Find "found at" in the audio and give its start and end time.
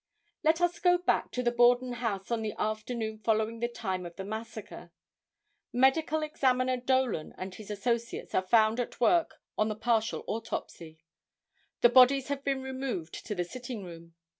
8.41-8.99